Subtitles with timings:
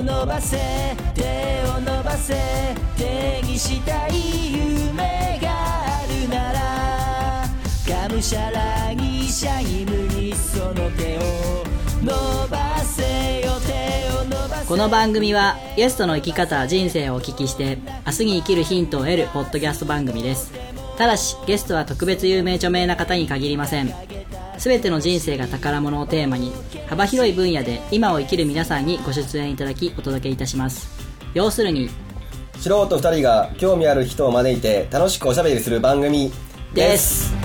[0.00, 0.56] を伸ばせ
[1.14, 1.22] 手
[1.76, 2.34] を伸ばせ
[2.96, 4.12] 手にしたい
[4.54, 11.20] 夢があるならがむしゃらにシャイムにその手を
[12.02, 20.52] 伸ばせよ手を伸ばせこの番組はゲストの生き方人生をお聞きして明日に生きるヒントを得るポッドキャスト番組です
[20.96, 24.19] ただしゲストは特別有名著名な方に限りません
[24.60, 26.52] 全ての人生が宝物をテーマに
[26.86, 30.88] 幅広い分野で今を生きる皆さんにご出演いただきお届けいたします。
[31.32, 31.88] 要するに
[32.58, 36.30] 素人2人が興味ある人を招いて楽しくおしゃべりする番組
[36.74, 37.39] です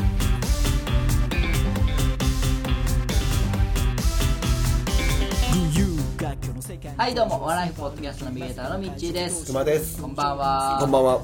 [7.05, 9.45] はいどうもお笑いポッドキャストナビゲーターのミッチーです。
[9.45, 10.01] 熊です。
[10.01, 10.79] こんばんは。
[10.81, 11.19] こんばんは。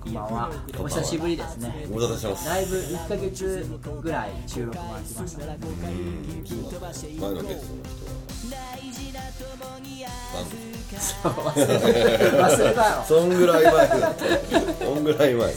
[0.00, 0.50] こんばんは。
[0.78, 1.86] お久しぶりですね。
[1.90, 2.46] ご無沙汰してます。
[2.46, 3.66] だいぶ1ヶ月
[4.00, 5.58] ぐらい収録が空きましたね。
[7.20, 8.06] 前のゲストの人。
[11.28, 11.64] は忘れ
[12.40, 13.04] 忘れたよ。
[13.06, 14.14] そんぐらい前だ
[14.78, 15.54] そんぐらい前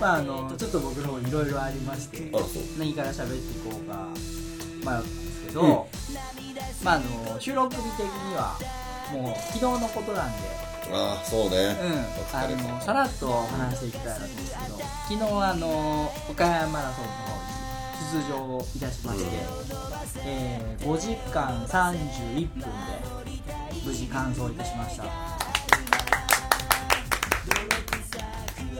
[0.00, 2.62] まああのちょっと僕の方いろいろありましてあらそう。
[2.78, 5.88] 何から喋っていこうか迷ったんですけど、
[6.82, 8.56] まああの収録日的には
[9.12, 10.68] もう昨日のことなんで。
[10.90, 11.76] ああそうね。
[11.82, 17.58] うん、おあのさらっと話していきたいなと思うんですけど昨日あの岡山マラソンの方に
[18.10, 19.30] 出場いたしまして、
[20.24, 22.66] えー5時間31分で
[23.84, 25.04] 無事完走いたしました。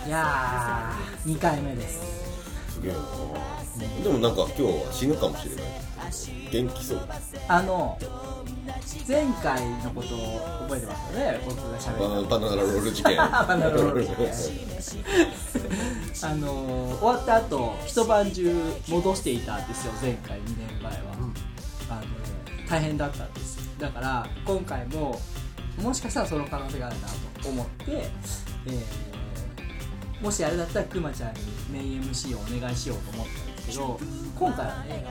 [0.07, 2.01] いやー2回目です。
[2.73, 3.58] すげえな
[4.03, 5.65] でもなんか今日は死ぬかもしれない。
[6.51, 7.01] 元気そう。
[7.49, 7.99] あの
[9.07, 11.41] 前回のことを覚えてますよね？
[11.45, 13.17] 僕が喋ったバナバナナロール事件。
[13.17, 14.29] バナナロール事件。
[16.31, 20.99] あの終わった後一晩中戻していたんですよ前回2年前は、
[21.91, 22.03] あの
[22.69, 23.59] 大変だったんです。
[23.79, 25.21] だから今回も
[25.81, 27.09] もしかしたらその可能性があるな
[27.43, 28.83] と思って、えー
[30.21, 31.41] もしあれだったらくまちゃんに
[31.71, 33.33] メイン MC をお願いしようと思った
[33.69, 34.01] けど
[34.39, 35.05] 今回はね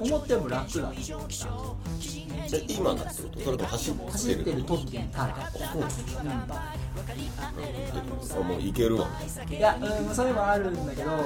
[0.00, 5.50] 思ったよりも楽だったじゃあ今だってことそれと走ってる走ってる時にたら、
[7.38, 9.08] あもういけるわ
[9.50, 11.22] いや、うん、それもあるんだけど、ま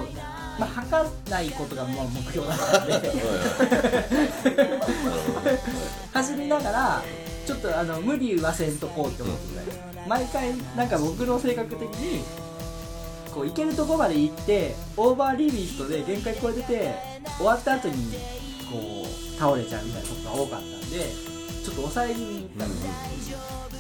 [0.61, 3.13] あ、測らないことがまあ目標だったんで。
[6.13, 7.03] 走りながら
[7.47, 12.23] ちょっとあの無理はせんとこうって思ってた毎回なんか僕の性格的に
[13.35, 16.95] こう行けるとこまで行ってオーバーリミットで限界超えてて
[17.37, 17.95] 終わった後に
[18.71, 21.31] こう倒れちゃうみたいなことが多かったんで
[21.65, 22.89] ちょっと抑え気味に行ったので、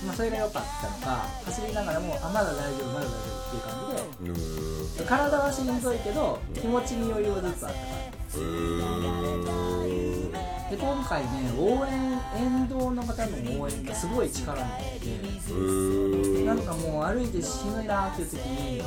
[0.06, 5.04] まあ、それが良かったのか走りながらもあまだ大丈夫まだ大丈夫っていう感じで。
[5.04, 9.99] 体はしんどいけど気持ちに余裕はずつあったからうーん
[10.70, 18.80] で今回ね応援沿道の方の応援がすごい力になってなんかもう歩いてしんどいなっていう時に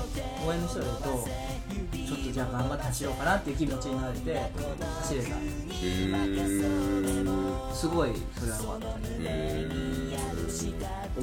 [0.48, 4.40] 応援の人がいるとちょっとじゃあ頑張って走ろうかなっていう気持ちになれて
[5.02, 5.36] 走れた。
[7.74, 9.68] すごいそれは良かったね。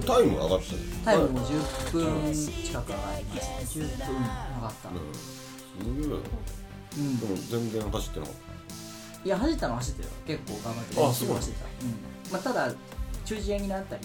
[0.07, 0.79] タイム上がったね。
[1.05, 3.81] タイムも10分近く上がりました。
[3.81, 4.23] 10分上
[4.61, 4.89] がった。
[4.91, 5.15] うん。
[5.15, 6.19] すげえ
[6.99, 7.19] うん。
[7.19, 8.35] でも全然走ってなかっ
[9.25, 10.15] いや走ったのは走ってるよ。
[10.27, 11.65] 結構頑張ってあ練習はしてた。
[11.67, 12.75] うんまあ、ただ
[13.25, 14.03] 中耳炎になったり。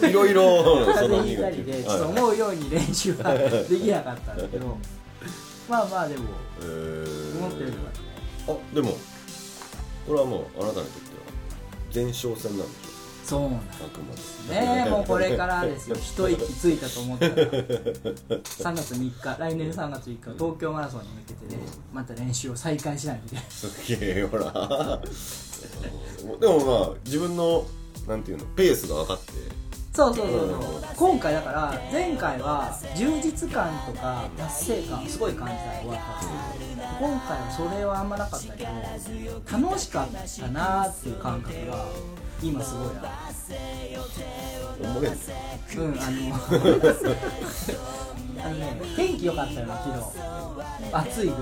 [0.00, 4.78] た いろいろ 風邪ひいたりでちょっと思うように練習はできなかったんだけど。
[5.68, 6.24] まあまあでも。
[6.60, 7.38] えー。
[7.38, 7.90] 思ってるよりはね。
[8.48, 8.96] あでも
[10.06, 11.24] これはもうあなたにとっては
[11.94, 12.93] 前哨戦なんでし
[13.24, 13.72] そうなんで
[14.50, 14.84] ね。
[14.86, 15.96] えもうこれからですよ。
[16.00, 19.36] 一息ついたと思ったら3月3日。
[19.38, 23.44] 来年3月3日東京マラソンに向けてねまた練習を再開しないといけない。
[23.48, 24.44] すげえほら
[26.40, 26.58] でも
[26.88, 27.64] まあ自分の
[28.06, 29.32] なんていうのペースが分かって。
[29.94, 30.50] そうそうそうそう。
[30.96, 38.70] 今回だから前回は充実感とか達成感すごい感じたら終わったんですけど今回はそれはあんまなかったけど
[39.64, 41.86] 楽しかったなーっていう感覚が
[42.42, 43.30] 今すごいあ
[44.80, 45.16] 思えんる
[45.76, 46.34] うんあの
[48.44, 49.96] あのね天気良かったよな昨日。
[50.92, 51.36] 暑いぐらいで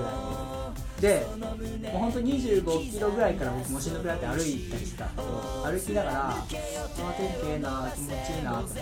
[1.03, 5.33] もうほんと25キロぐらいから僕もしんどくなって歩いたりしてたんだけど
[5.65, 8.79] 歩きながらあー天気ええな気持ちいいなと思って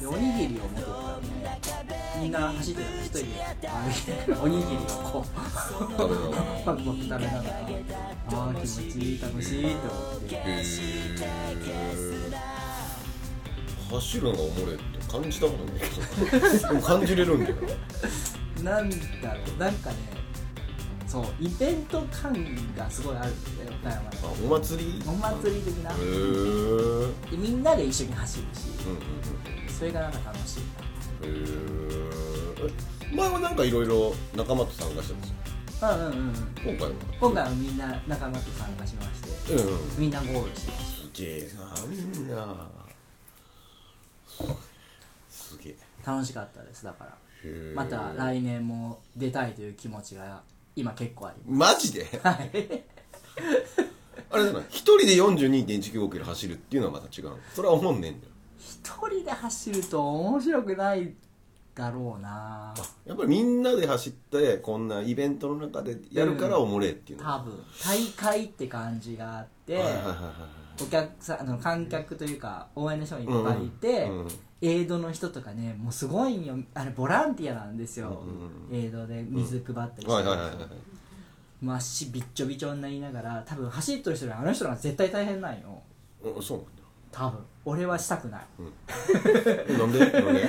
[0.00, 0.90] でおにぎりを持ってった
[1.76, 3.24] らねみんな走ってたの一人で
[3.68, 6.02] 歩いておにぎりをこうパク
[6.64, 7.28] パク食べながら。
[8.30, 9.82] ああ気持ちいい楽しいって。
[9.88, 10.36] 思って
[13.90, 17.56] 走るのがおもれって感じたことない感じれるんだよ
[18.62, 18.96] なんだ
[19.34, 19.58] ろう。
[19.58, 20.17] なんかね
[21.08, 22.34] そうイベント感
[22.76, 25.02] がすごいあるんだよ岡山お祭り？
[25.06, 25.90] お祭り的な。
[25.90, 30.62] へえうんでみんなで一緒に走るしうんそれがなんか楽しい
[31.22, 32.68] うんへ
[33.10, 35.36] え前はなんかいろいろ仲間と参加したんですよ
[35.80, 36.34] うんうんうんうん。
[36.62, 36.94] 今回は？
[37.20, 40.92] 今回はみんな仲間と参加しましてうんうんみんなゴールしてます。
[41.04, 42.68] すげえなみんな。
[45.30, 45.76] すげえ。
[46.06, 47.16] 楽しかったですだから。
[47.74, 50.42] また来年も出たいという気持ちが
[50.80, 52.06] 今結構ありマジで？
[52.22, 52.84] ますはい。
[54.30, 58.32] あれだな一人で42.195キロ走るっていうのはまた違うそれは思んねえんだよ。
[58.58, 61.14] 一人で走ると面白くない
[61.74, 62.74] だろうな。
[63.06, 67.24] やっぱりみんなで走ってこんなイベントの中でやるからおもれえっていうの？
[67.24, 67.64] は多分。
[67.84, 74.28] 大会って感じがあってはいはいはいはいお客さんあの観客というか応援の人がいっぱいいて、うんうん
[74.60, 76.56] エイドの人とかねもうすごいんよ。
[76.74, 78.22] あれボランティアなんですよ、
[78.70, 78.76] うん。
[78.76, 80.10] エイドで水配ったりして、
[81.60, 85.82] もう足びっちょびちょになりながら多分走ってる人よりあの人らが絶対大変なんよ。
[86.22, 86.72] うんそうなんだ。
[87.12, 87.40] 多分。
[87.64, 88.46] 俺はしたくない。
[89.68, 89.98] えなんで？
[89.98, 90.48] なんで？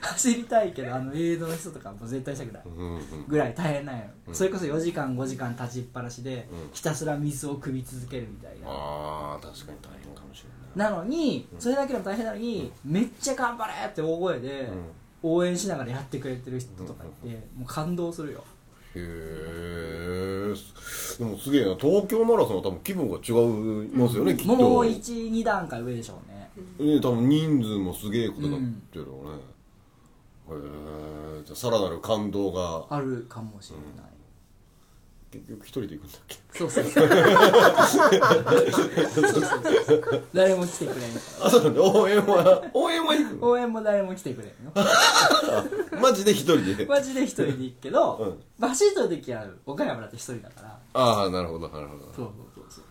[0.00, 2.62] 走りたいけどあのエイドの人とかも絶対したくない。
[2.64, 6.70] うんうんぐらい大変なんよ、それこそ4時間5時間立ちっぱなしで、うん。
[6.72, 8.68] ひたすら水を汲み続けるみたいな。
[8.68, 10.21] ああ確かに大変か
[10.74, 14.84] なのにそれだけでも大変なのに、めっちゃ頑張れって大声でうん。
[15.24, 18.42] 応援しながらやってくれてる人とかいて、もう感動するよ。
[18.96, 20.54] へえ
[21.18, 21.76] でもすげえな。
[21.76, 23.30] 東京マラソンは多分気分が違
[23.86, 24.56] いますよね、きっと。
[24.56, 26.92] もう12段階上でしょうね。
[26.94, 29.12] ね多分人数もすげえことになってるよね、
[30.50, 30.54] へ
[31.40, 32.84] えじゃあさらなる感動が。
[32.90, 34.11] あるかもしれない、
[35.32, 36.36] 結局一人で行くんだっけ？
[36.58, 37.08] そうそうそう。
[40.34, 41.12] 誰も来てくれん。
[41.14, 41.82] かあそうなんだ。
[41.82, 42.62] 応援は？
[42.74, 46.84] 応援は行くら応援も誰も来てくれんよのマジで一人で？
[46.84, 48.38] マジで一人で行くけど、うん。
[48.58, 50.78] まあ走る時は岡山だって一人だから。
[50.92, 52.04] ああなるほどなるほど。
[52.04, 52.84] そうそうそうそう。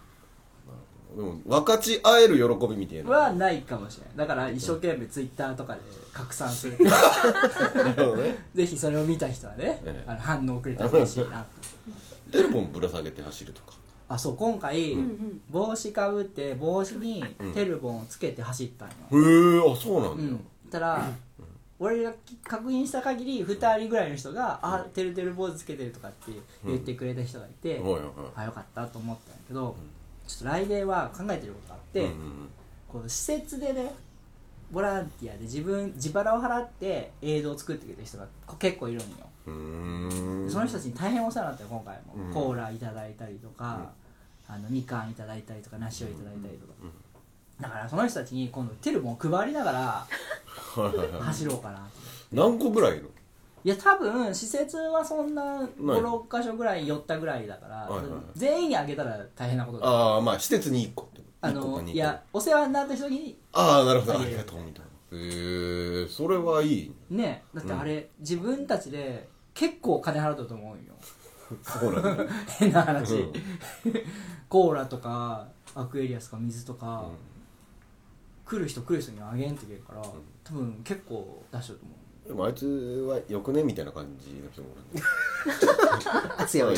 [1.15, 3.09] でも分かち合える喜びみたいな。
[3.11, 5.81] はないかもしれないだから一生懸命ツイッターとかで
[6.13, 6.77] 拡散する。
[6.79, 6.89] な
[7.83, 8.37] るほどね。
[8.55, 10.09] ぜひそれを見た人はね、ええ。
[10.09, 11.67] あの反応くれたら嬉しいなテ
[12.31, 13.73] レフォンぶら下げて走るとか。
[14.07, 15.41] あそう今回、ん。
[15.49, 17.23] 帽子かぶって帽子に
[17.53, 20.39] テルボンをつけて走ったんよ、へえあそうなんだよ、うん、
[20.69, 21.09] たら、
[21.79, 22.13] 俺が
[22.43, 26.31] 確認した限り2人ぐらいの人が「あてるてる坊主つけてる」とかって
[26.65, 28.03] 言ってくれた人がいて、はいはいはい。
[28.35, 29.75] あよかったと思ったんやけど、
[30.27, 32.49] ちょっと来年は考えてることがあって、うん
[32.91, 33.93] こう施設でね
[34.69, 39.07] ボランティアで自分自腹を払って映像を作ってくれた人がこ結構いるんよ、
[39.47, 40.00] うんうーん
[40.51, 42.33] その人たちに大変お世話になったよ今回も、うん。
[42.33, 43.91] コーラいただいたりとか、
[44.47, 46.73] あのみかんいただいたりとか梨をいただいたりとか、
[47.61, 50.07] だからその人たちに今度テルボンを配りながら
[51.21, 51.83] 走ろうかなと
[52.31, 53.07] 何個ぐらいの？
[53.63, 55.67] いや多分施設はそんなない。
[55.77, 57.89] 56箇所ぐらい寄ったぐらいだから、
[58.35, 61.21] 全員にあげたら大変なことだああまあ施設に1個って。
[61.43, 64.19] あのいやお世話になった人にああなるほど。
[64.19, 64.57] ありがと。
[64.57, 67.43] うみたいなへえそれはいいね。
[67.53, 70.93] だってあれ、自分たちで結構金払ったと思うよ。
[71.61, 72.25] そうなんだ。
[72.59, 73.33] 変な話、うん。
[74.47, 77.09] コーラとかアクエリアスとか水とか、
[78.45, 80.01] 来る人来る人にあげんといけるから、
[80.43, 82.27] 多分結構出したと思う。
[82.27, 82.65] でもあいつ
[83.09, 85.03] はよくねみたいな感じの人もおる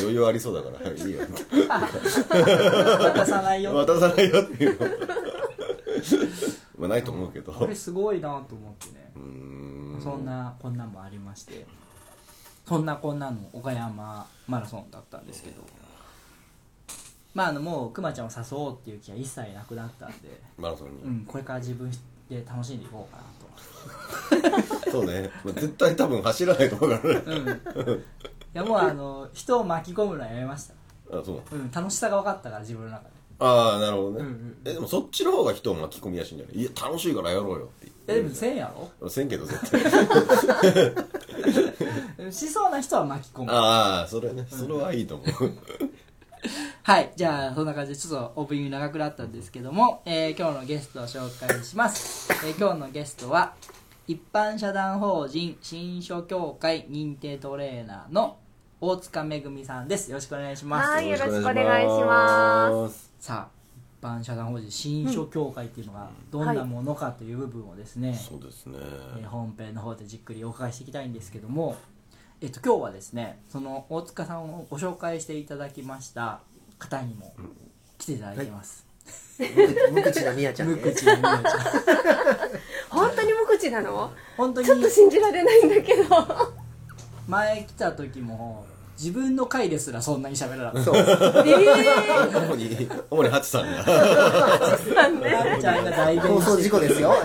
[0.00, 0.90] 余裕ありそうだから。
[0.90, 1.20] いいよ。
[2.98, 3.74] 渡さないよ。
[3.74, 4.80] 渡さないよっていう。
[4.80, 4.88] の
[6.78, 7.52] まあないと思うけど。
[7.52, 9.12] これすごいなと思ってね。
[9.16, 10.00] うーん。
[10.02, 11.66] そんなこんなんもありまして
[12.66, 15.62] そんなこんなの岡山マラソンだったんですけど。
[17.34, 21.90] まああのもうくまちゃんを誘おうっていう気は一切なくなったんで、マラソンに、うん、これから自分
[22.30, 24.90] で楽しんでいこうかなと。
[24.90, 27.22] そうね、まあ、絶対多分走らないと思うからね。
[27.26, 27.94] うん。
[27.98, 28.00] い
[28.54, 30.68] やもうあの人を巻き込むのはやめまし
[31.10, 33.10] た、あそううん、楽しさが分かったから自分の中で。
[33.40, 36.56] ああなるほどね、うんうんえでもそっちの方が人を巻き込みやすいんじゃない？
[36.60, 39.08] いや楽しいからやろうよってえでもせんやろ？
[39.08, 39.80] せんけど絶対。
[42.32, 43.52] しそうな人は巻き込む。
[43.52, 44.46] ああそれね。
[44.50, 45.28] それはいいと思う。
[46.82, 53.54] はいじゃあそんな感じでちょっとオープニング長くなったんですけども、えー今日のゲストを紹介します、えー今日のゲストは
[54.06, 58.36] 一般社団法人新書協会認定トレーナーの
[58.82, 60.10] 大塚めぐみさんです。
[60.10, 60.90] よろしくお願いします。
[60.90, 63.10] はいよろしくお願いします。
[63.18, 63.53] さあ一
[64.04, 68.76] 般社団法人新書協会っていうのがどんなものかという部分をですね、そうですね。
[68.78, 71.76] えー本編の方でじっくりお伺いしていきたいんですけども、
[72.42, 76.40] えっと、今日はですねその大塚さんをご紹介していただきました
[76.78, 77.34] 方にも
[77.96, 78.86] 来ていただいてます、
[79.92, 81.62] 無口なみやちゃん無ね口なみなちゃん。
[82.90, 84.12] 本当に無口なの？
[84.36, 86.04] 本当にちょっと信じられないんだけど。
[87.26, 90.84] 前来た時も自分の回ですらそんなに喋らなかった。
[90.84, 90.94] そう。
[90.94, 93.84] 主に主にハチさんが。
[95.60, 97.10] ちゃんが代弁放送事故ですよ。
[97.10, 97.16] わ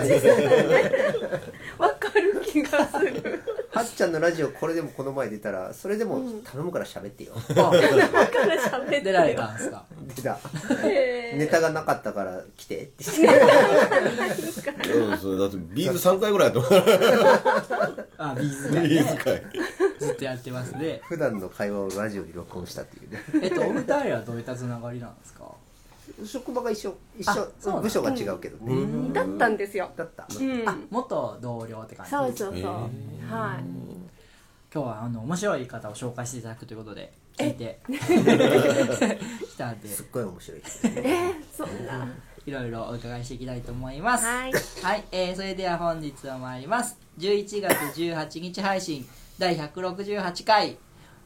[1.90, 3.40] かる気がする
[3.72, 7.34] はっちゃんのラジオこれでもこの前出たら、それでも頼むから喋ってよ。
[7.36, 7.70] あだから
[8.60, 9.84] 喋って出られたんですか。
[10.16, 10.38] 出た。
[10.88, 12.82] へネタがなかったから来て。
[12.82, 13.02] って。
[14.92, 16.72] うんそれだってビーズ3回ぐらいやと思う
[18.18, 19.00] あビーズビ会ね。
[19.02, 19.42] ーズ会。
[20.00, 21.00] ずっとやってますね。
[21.08, 23.22] 普段の会話をラジオに録音したっていうね。
[23.42, 25.44] えっとお二人はどういったつながりなんですか？
[26.24, 26.94] 職場が一緒。
[27.18, 27.82] 一あそう。
[27.82, 28.72] 部署が違うけどね。
[28.74, 29.90] ーだったんですよ。
[29.96, 30.26] だった。
[30.38, 30.68] うん。
[30.68, 32.10] あ元同僚って感じ。
[32.10, 32.62] そうそうそう。
[32.62, 33.64] はい。
[34.72, 37.80] 今日はあの面白い方を紹介していただくということで聞いて。
[37.88, 39.88] きたんで。
[39.88, 40.60] すっごい面白い。
[40.84, 40.90] え？
[41.30, 42.08] ーそんな
[42.46, 44.24] いろいろお伺いしていきたいと思います。
[44.24, 44.52] はい。
[44.82, 46.96] はい、えー、それでは本日は参ります。
[47.18, 49.06] 11月18日配信
[49.38, 50.78] 第168回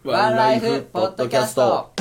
[0.04, 1.92] ワンライフポッドキャスト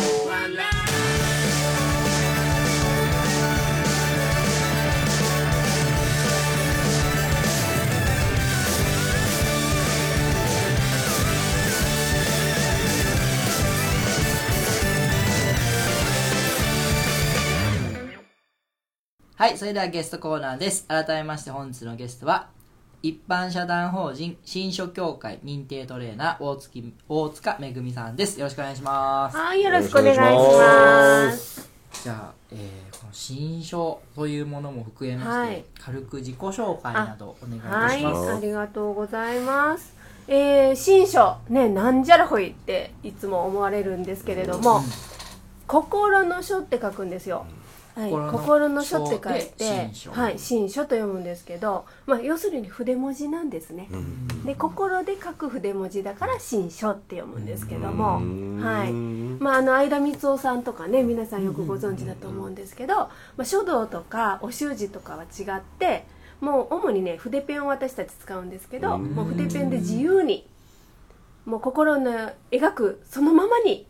[19.44, 20.86] はい、それではゲストコーナーです。
[20.88, 22.48] 改めまして本日のゲストは、
[23.02, 28.40] 一般社団法人新書協会認定トレーナー大月大塚めぐみさんです。
[28.40, 29.36] よろしくお願いします。
[29.36, 38.34] はいよろしくお願いしますじゃあ、えーこの新書というものも含めまして、はい軽く自己紹介などお願いいたはいします。
[38.36, 39.94] ありがとうございます
[40.30, 44.80] えー、新書ねなんじゃらほいっていつも思われるんですけれども、
[45.68, 47.46] 心の書って書くんですよ。
[47.96, 50.12] はい、心の書って書い書。
[50.12, 53.88] てはい、新書と読むんですけど、まあ、要するに筆文字なんですね、
[54.46, 58.22] で心で書く筆文字だから新書って読むんですけども、
[58.64, 58.92] はい。
[58.92, 66.06] まあ、あの相田光雄さんとかね皆さんよくご存知だと思うんですけど、まあ、書道とかお習字とかは違って
[66.42, 70.48] もう主にね筆ペンを私たち使うんですけど、もう筆ペンで自由に
[71.46, 73.86] もう心の描くそのままに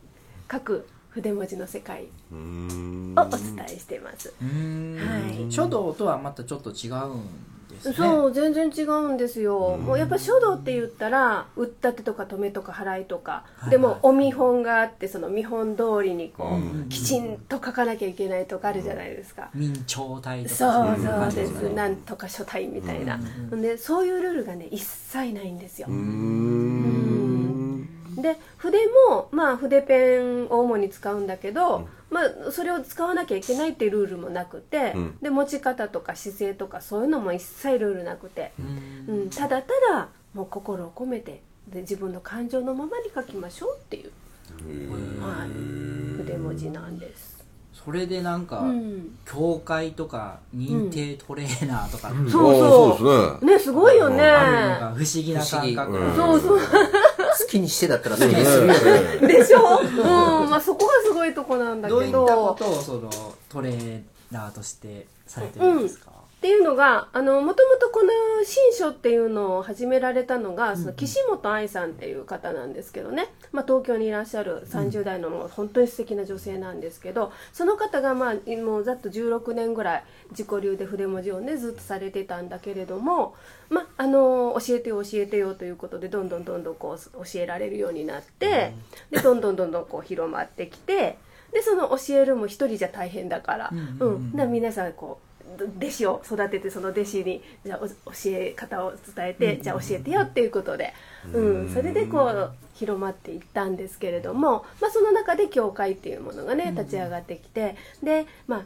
[0.51, 4.33] 書く筆文字の世界をお伝えしてます。
[4.39, 5.51] はい。
[5.51, 7.23] 書道とはまたちょっと違うん
[7.69, 7.95] ですね。
[7.95, 13.69] そう全然違うんですよ、もうやっぱ書道って言ったら打ったてとか止めとか払いとか、はい。
[13.69, 16.89] でもお見本があってその見本通りにこう、うん。
[16.89, 21.01] きちんと書かなきゃいけないとかあるじゃないですか、明朝体とかそうい
[21.31, 23.19] そうです、なんとか書体みたいな、
[23.51, 23.61] うん。
[23.61, 26.92] でそういうルールがね一切ないんですよ、うーん
[28.23, 35.17] で筆もまあ筆ペンを主に使うんだけど、まあ、それを使わなきゃいけないっていうルールもなくて、うん。
[35.21, 38.53] で持ち方とか姿勢とかそういうのも一切ルールなくて、
[39.07, 39.15] うん。
[39.15, 44.11] うん、ただただもう心を込めてで自分の感情のままに書きましょうっていう、
[45.21, 45.49] はい、
[46.23, 47.33] 筆文字なんです。
[47.73, 53.53] それでなんか、うん、教会とか認定トレーナーとか、そうあそうそうですね。
[53.53, 54.23] ねすごいよね。
[54.95, 56.41] 不思議な感覚、不思議。
[56.41, 57.02] そうそう
[57.53, 58.73] 好きにしてだったら好きにするよ。
[59.21, 59.27] ね。
[59.27, 60.49] でしょ、うん。
[60.49, 61.99] まあ、そこがすごいとこなんだけど。
[61.99, 63.09] どういったことをその
[63.47, 66.11] トレーナーとしてされてるんですか、
[66.43, 68.11] っていうのがあのもともとこの
[68.43, 83.35] 新書っていうのを始められたのが、その岸本愛さんっていう方なんですけどね、まあ、東京にいらっしゃる30代の本当に素敵な女性なんですけどその方が、まあ、もうざっと16年ぐらい自己流で筆文字をねずっとされてたんだけれども、
[83.69, 88.73] まあ、あの教えてよ教えてよということでどんどんどんどんこう教えられるようになって、
[89.11, 91.17] でどんどんどんどんこう広まってきて
[91.53, 95.32] でその教えるも一人じゃ大変だから、うん皆さんこう
[95.77, 97.89] 弟子を育ててその弟子にじゃ教
[98.25, 100.93] え方を伝えて、じゃあ教えてよっていうことで、
[101.33, 108.61] うん、それでこう広まっていったんですけれども、まあ、その中で教会っていうものがね立ち上がってきて、でまあ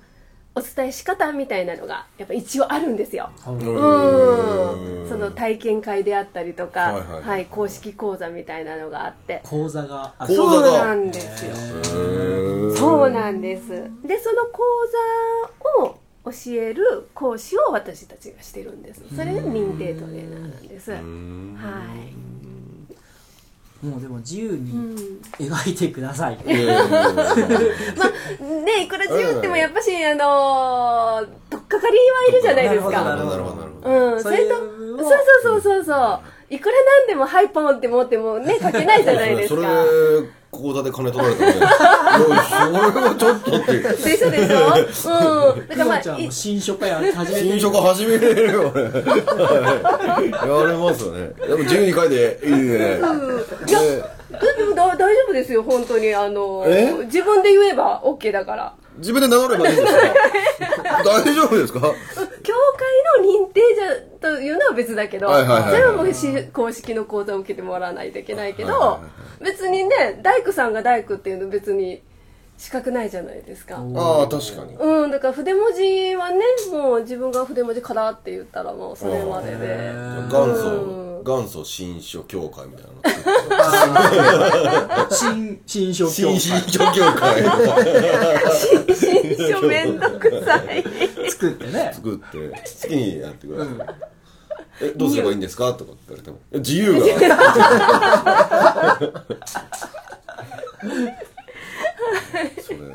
[0.56, 3.30] お伝え仕方みたいなのがやっぱ一応あるんですよ。
[3.46, 5.04] うん。
[5.04, 7.44] うん、その体験会であったりとか、はいははい。
[7.44, 9.42] い公式講座みたいなのがあって。
[9.44, 11.56] 講座がある講座がそうなんですよ。
[12.76, 13.70] そうなんです。
[14.04, 14.64] で、その講
[15.78, 15.97] 座を
[16.32, 19.04] 教える講師を私たちがしてるんです。
[19.16, 20.92] それが認定トレーナーなんです。
[20.92, 21.02] はい。
[23.86, 24.96] もうでも自由うにん、
[25.38, 27.12] 描いてください、いやいやいやいや
[28.66, 33.04] ねいくら自由ってもやっぱし、あのー、とっかかりはいるじゃないですか。
[33.04, 35.08] なるほどなるほどなるほどうん、それと、そうそう
[35.44, 36.20] そうそうそう。
[36.50, 39.70] いくらなんでもハイポンって持ってもね、書けないじゃないです それか。
[40.58, 41.60] 口座で金取られたらね
[42.18, 42.26] そ
[42.72, 43.80] れはちょっとって。
[43.80, 45.56] でしょでしょ。
[45.56, 45.68] うん。
[45.68, 51.30] だからまあ、いちゃんも新書会始めて新書家始めれるよ やれますよね。
[51.48, 52.58] でも自由に書いていいね。
[52.58, 53.80] いや
[54.58, 56.14] でもだ大丈夫ですよ本当に。
[56.14, 56.92] あのえ？
[57.06, 60.02] 自分で言えば OK だから自分で名乗ればいいんですか
[61.06, 61.80] 大丈夫ですか？
[61.82, 62.54] 教
[63.18, 65.34] 会の認定じゃというのは別だけど、そ
[65.76, 69.00] れはもうし公式の講座を受けてもらわないといけないけど、
[69.42, 72.02] 別にね大工さんが大工っていうの別に
[72.58, 73.76] 資格ないじゃないですか。
[73.96, 74.76] ああ確かに。
[74.76, 79.92] うんだから筆文字はねもう自分が筆文字からって言ったらもうそれまでで。
[80.32, 80.56] 元うん。
[80.56, 80.97] 祖
[81.28, 83.02] 元祖新書協会みたいなの
[85.12, 87.44] 新新書協新新会書協会。
[88.96, 90.82] 新書めんどくさい。
[91.30, 91.92] 作ってね。
[91.94, 92.54] 作って好
[92.88, 93.74] きにやってください、
[94.82, 95.74] えどうすればいいんですか？
[95.74, 96.40] とかって言われても。
[96.54, 97.00] え自由が。
[102.62, 102.86] それは。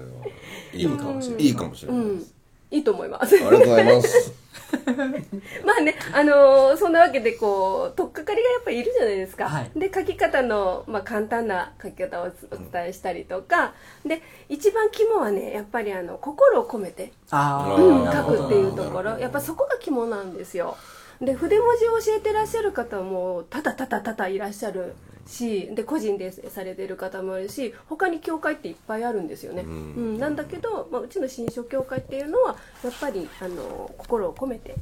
[0.75, 2.35] いいかもしれないいいかもしれないです、
[2.73, 3.37] いいと思います。
[3.37, 4.33] ありがとうございます。
[5.65, 9.71] まあね、あのーそんなわけでこう取っかかりがやっぱりいるじゃないですか、はい。
[9.79, 13.75] で書き方の、まあ、簡単な書き方をお伝えしたりとか。
[14.05, 19.19] で一番肝はねやっぱりあの心を込めて、あうん、書くっていうところ。
[19.19, 20.77] やっぱそこが肝なんですよ。
[21.21, 30.19] で筆文字を教えてらっしゃる方もただただただいらっしゃるしで個人でされてる方もいるし他に教会っていっぱいあるんですよね、うん。
[30.19, 34.75] なんだけど、まあ、うちの新書教会っていうのはやっぱりあの心を込めて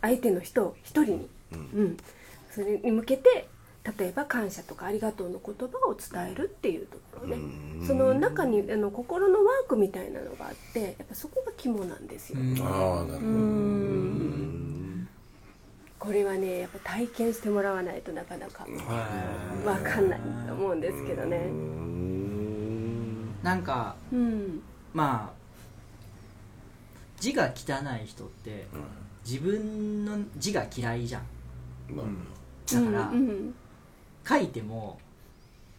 [0.00, 1.96] 相手の人を一人に、うん。
[2.50, 3.48] それに向けて
[3.98, 7.38] 例えば感謝とかありがとうの言葉を伝えるっていうところね。
[7.86, 14.69] その中にあの心のワークみたいなのがあってやっぱそこが肝なんですよ、ああなるほど
[16.00, 18.66] これはねやっぱ体験してもらわないとなかなか
[19.66, 21.46] わかんないと思うんですけどね。
[23.42, 24.62] なんかうん。
[24.94, 25.40] まあ
[27.20, 28.66] 字が汚い人って
[29.26, 31.22] 自分の字が嫌いじゃん。
[31.94, 32.06] まあ。
[32.74, 33.54] だからうん。
[34.26, 34.98] 書いても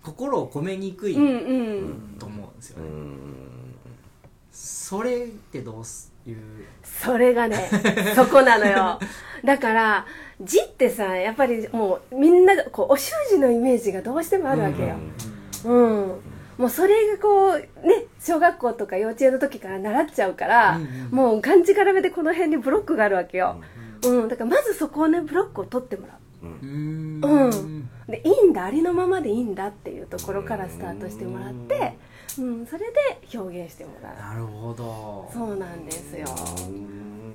[0.04, 2.18] 心を込めにくいうんうん。
[2.20, 2.90] と思うんですよね。
[2.90, 3.76] うん。
[4.52, 6.38] それってどうすいう。
[6.84, 7.70] それがね
[8.16, 9.00] そこなのよ。
[9.44, 10.06] だから
[10.40, 14.96] 字ってさやっぱりもうみんながこうお習字のイメージがどうしてもあるわけよ。
[15.66, 16.22] うん、
[16.58, 17.58] もうそれがこう
[17.88, 21.16] ね小学校とか幼稚園の時から習っちゃうから、うんうん。
[21.16, 23.58] もうがんじがらめでこの辺にブロックがあるわけよ、
[24.04, 26.46] うんだからまずそこをねブロックを取ってもらう。
[26.48, 27.22] うーん。
[27.24, 27.90] うん。
[28.08, 31.98] でいいんだありのままでいいんだっていうところからスタートしてもらって、
[32.40, 35.28] うん、それで表現してもらなるほど。
[35.30, 36.28] うそうなんですよ。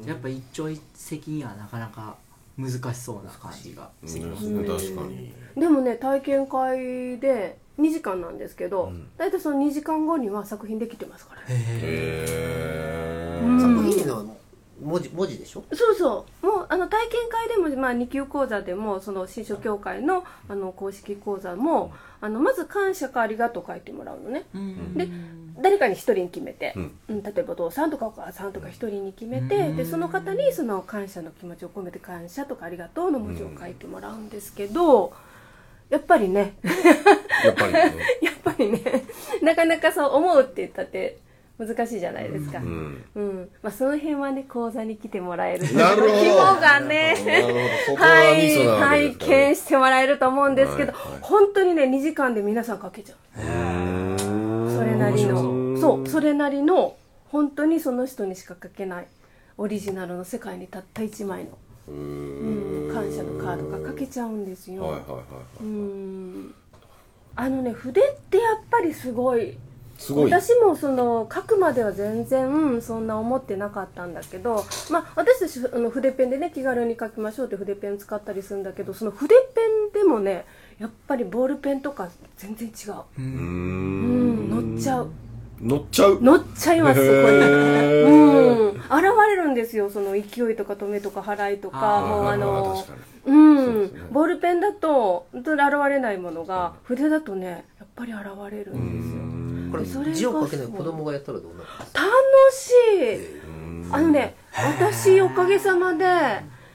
[0.06, 0.80] やっぱ一朝一
[1.10, 2.16] 夕にはなかなか
[2.56, 3.90] 難しそうな感じが。
[4.06, 4.64] してきますうん。
[4.64, 11.46] 確かにでもね体験会で2時間なんですけど、大体その2時間後には作品できてますからね。
[11.48, 13.60] へうん。
[13.60, 14.36] 作品の
[14.80, 15.64] 文字文字でしょ？
[15.72, 16.46] そうそう。
[16.46, 24.44] もうあの体験会でも、まあ、2級講座でもその新書協会のあの公式講座もあのまず感謝かありがとう書いてもらうのね。
[24.54, 24.94] うん。
[24.94, 25.08] で
[25.62, 26.98] 誰かに一人に決めて、うん。
[27.08, 35.12] うん例えばお父さんとかお母さんとか一人に決めてでその方にその感謝の気持ちを込めて感謝とかありがとうの文字を書いてもらうんですけど
[35.88, 36.56] やっぱりね。
[37.44, 37.80] やっぱりね。
[38.20, 38.82] やっぱりね。
[39.42, 41.18] なかなかそう思うって言ったって
[41.58, 43.04] 難しいじゃないですか、うん。
[43.14, 43.50] うん。
[43.62, 46.36] まあ、その辺はね講座に来てもらえるなるほど。
[46.60, 47.14] がね
[47.96, 51.20] ははい体験してもらえると思うんですけど、はいはい。
[51.22, 53.18] 本当にね2時間で皆さん書けちゃう。
[53.38, 55.78] それなりの。
[55.78, 56.96] そうそれなりの
[57.30, 59.06] 本当にその人にしか書けない
[59.58, 65.22] オリジナルの世界にたった1枚の、ううんん、感謝のカードが書けちゃうんですよ、はいはいはいは
[65.60, 65.64] い。
[65.64, 66.54] うん。
[67.34, 69.58] あのね筆ってやっぱりすごい
[69.98, 70.30] すごい。
[70.30, 80.44] 私もその書くまでは全然そんな思ってなかったんだけど、まあ、私たちあの筆ペンでね気軽に書きましょうって筆ペン使ったりするんだけどその筆ペンでもね
[80.78, 84.48] やっぱりボールペンとか全然違う、ううん。
[84.48, 85.08] ん乗っちゃう。
[85.60, 86.20] 乗っちゃう？
[86.20, 88.76] 乗っちゃいますそこにうん。
[88.76, 88.82] 現
[89.28, 92.84] れるんですよその勢いとか止めとか払いとかもうあの
[93.24, 93.90] うん、ね。
[94.12, 99.22] ボールペンだと本当に現れないものが筆だとねやっぱり現れるんですよ
[99.70, 100.66] これ字を書けない。
[100.66, 102.06] 子供がやったらどうなる楽
[102.52, 103.92] しい。
[103.92, 106.04] あのね私おかげさまで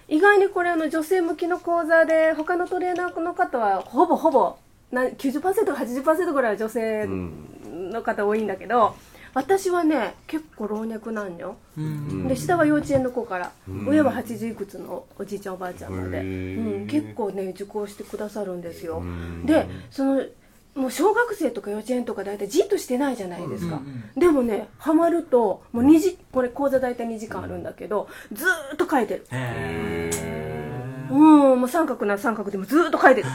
[0.07, 4.57] 意外にこれあの女性向きの講座で他のトレーナーの方はほぼほぼ
[4.91, 8.95] な90%か80%ぐらいは女性の方多いんだけど
[9.33, 11.55] 私はね結構老若男女。
[11.77, 12.27] うん。
[12.27, 19.01] で下は幼稚園の子から上は80いくつのおじいちゃんおばあちゃんまで、へうーん、結構ね受講してくださるんですよ。
[19.45, 20.21] でその
[20.75, 29.25] もう小学生とか幼稚園とか大体じっとしてないじゃないですか、うんうんでもねハマるともう2時これ講座大体2時間あるんだけどずーっと書いてる。
[29.31, 30.11] へ
[31.09, 31.15] う
[31.55, 33.27] んもう三角なら三角でもずーっと書いてる。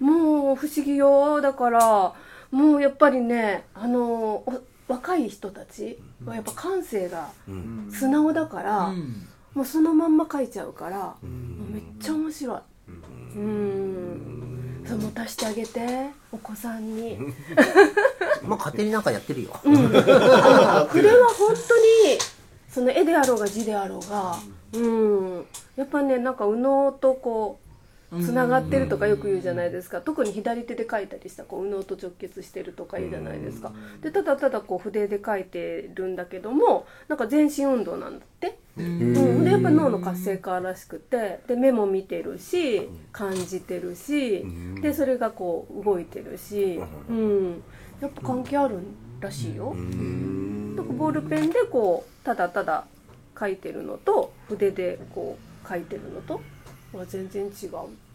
[0.00, 2.14] もう不思議よだから
[2.50, 7.30] もうやっぱりねあのお若い人たちはやっぱ感性が
[7.90, 9.26] 素直だから、うん。
[9.54, 12.60] もうそのまんま描いちゃうから、もうめっちゃ面白い。
[13.36, 14.51] うん
[14.86, 17.18] そう持たしてあげてお子さんに。
[18.42, 19.76] まあ勝手になんかやってるよ、あの
[20.86, 22.18] 筆は本当に
[22.68, 24.36] その絵であろうが字であろうが
[24.72, 25.46] うん。
[25.76, 27.58] やっぱねなんか右脳とこ
[28.12, 30.00] うつながってるとかよく言うじゃないですか。
[30.00, 33.72] 特に左手で描いたりしたらこう右脳と直結してるとか言うじゃないですか。
[34.02, 38.82] でただただこう筆で描いてるんだけどもなんか全身運動なんだってう。
[38.82, 44.44] ん、でやっぱ脳の活性化らしくてで目も見てるし感じてるし
[44.80, 47.62] でそれがこう動いてるし、うん、
[48.00, 48.78] やっぱ関係ある
[49.20, 49.74] らしいよ。
[50.76, 52.84] だからボールペンでこうただただ
[53.38, 56.40] 書いてるのと筆でこう書いてるのと
[56.92, 57.50] は全然違うっ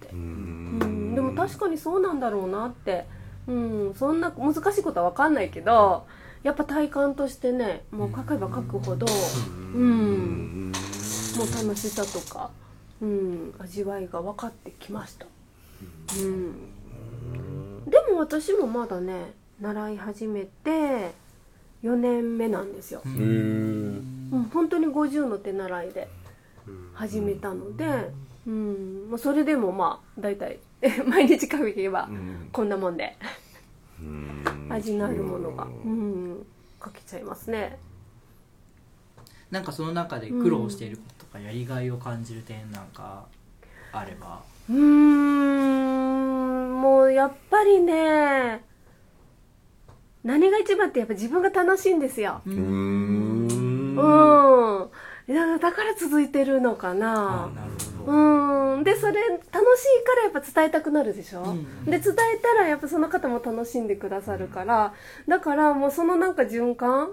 [0.02, 3.06] て、うん、でも確かにそうなんだろうなって、
[3.48, 6.06] うん、そんな難しいことは分かんないけど
[6.48, 9.06] やっぱ体感としてねもう書けば書くほど、
[9.76, 10.72] うん、
[11.36, 12.52] もう楽しさとか、
[13.02, 15.26] うん、味わいが分かってきました。
[16.22, 16.54] うん、
[17.86, 21.12] でも私もまだね習い始めて
[21.84, 26.08] 4年目なんですよ、うん、本当に50の手習いで
[26.94, 28.10] 始めたので、
[28.48, 29.10] うん。
[29.10, 30.60] まあ、それでもまあ大体
[31.06, 32.08] 毎日書けば
[32.54, 33.18] こんなもんで
[34.70, 36.46] 味のあるものが、うん、
[36.84, 37.80] 書けちゃいますね。
[39.52, 43.26] なんかその中で苦労していることとかやりがいを感じる点なんか
[43.94, 44.42] あれば。
[44.70, 46.82] うーん。
[46.82, 48.62] もうやっぱりね
[50.24, 52.42] 何が一番ってやっぱ自分が楽しいんですよ。
[52.46, 53.98] うーん。
[53.98, 54.90] うん。
[55.30, 57.77] いやだから続いてるのかあななるほど
[58.08, 58.84] うん。
[58.84, 61.86] でそれ楽しいからやっぱ伝えたくなるでしょ、うん。
[61.86, 64.94] で伝えたらやっぱその方も楽しんでくださるから。
[65.28, 67.12] だからもうそのなんか循環？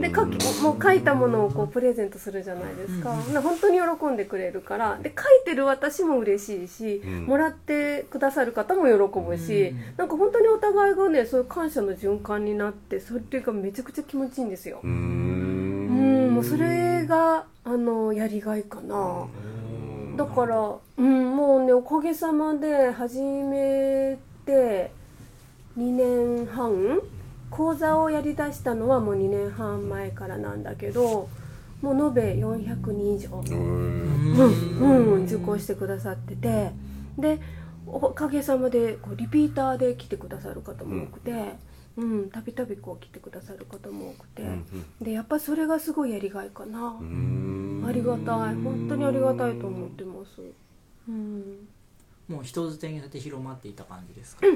[0.00, 4.96] で書きもう書いたものをこうプレゼントするじゃないですか、で本当に喜んでくれるから。
[5.02, 7.26] で書いてる私も嬉しいし、ん。
[7.26, 9.78] もらってくださる方も喜ぶし、うん。
[9.96, 14.78] なんか本当にお互いがねそういう感謝の循環になってそれがめちゃくちゃ気持ちいいんですよ。
[14.84, 19.26] うーうんんもうそれがあのやりがいかな。
[20.16, 24.90] だから、うん、もうねおかげさまで始めて
[25.78, 27.00] 2年半
[27.50, 31.28] 講座をやりだしたのはもう2年半前からなんだけど
[31.80, 36.72] もう延べ400人以上、うんうん、受講してくださってて。
[37.18, 37.40] で
[37.84, 41.71] おかげさまでこうリピーターで来てくださる方も多くて。
[41.96, 44.42] うん、たびたびこう来てくださる方も多くて、
[45.00, 46.96] でやっぱそれがすごいやりがいかな、
[47.86, 48.54] ありがたい。
[48.54, 50.40] 本当にありがたいと思ってます。
[51.08, 51.68] うん。
[52.28, 54.46] もう人づてにて広まっていた感じですか、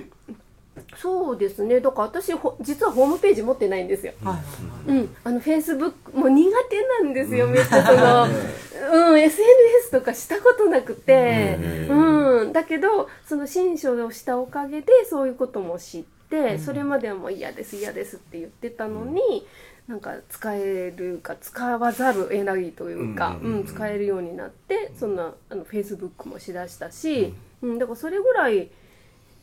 [0.97, 1.81] そうですね。
[1.81, 4.15] だから私ほ実はホームページ持ってないんですよ。
[4.23, 4.41] は
[4.89, 5.17] いうん。
[5.25, 7.93] あのフェイスブックもう苦手なんですよめっちゃそ
[8.93, 9.13] の。
[9.13, 9.21] うん。
[9.21, 11.59] SNS とかしたことなくて。
[11.91, 12.53] うん。
[12.53, 16.16] だけどその新書をしたおかげでそういうことも知って、
[16.59, 19.47] それまではもう嫌です嫌ですって言ってたのに、
[19.87, 27.79] なんか使えるか使わざるを得ないというか、うん使えるようになってそんなあのフェイスブックもしだしたし、うん。
[27.79, 28.69] だからそれぐらい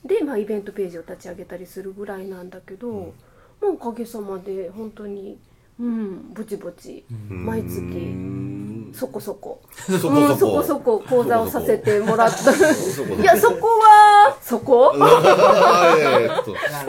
[0.03, 3.13] で、まあ、イベントページを立ち上げたりするぐらいなんだけど、も
[3.61, 5.39] うおかげさまで本当に、
[5.79, 7.03] うん、ぼちぼち。
[7.29, 8.93] 毎月。
[8.93, 9.61] そこそこ。
[9.99, 12.51] そこうん、そそここそこ講座をさせてもらった。
[12.51, 14.93] いや、そこは、そこ？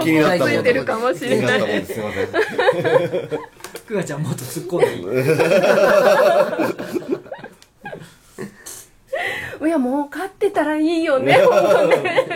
[0.03, 1.85] 気になったもんついてるかもしれない。
[1.87, 2.29] すすいません
[3.87, 4.81] くがちゃんもっと突っ込ん
[9.61, 12.27] で いや、儲かってたらいいよね、本当ね。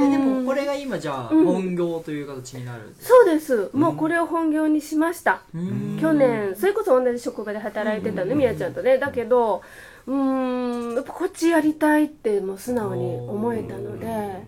[0.00, 3.70] えでもこれが今じゃあ本業という形になるんですそうです。
[3.72, 5.42] もうこれを本業にしました。
[5.54, 5.98] うん。
[6.00, 8.98] 去年、それこそ同じ職場で働いてたね、みやちゃんとね。
[8.98, 9.62] だけど、
[10.06, 14.42] うーん、やっぱこっちやりたいってもう素直に思えたので、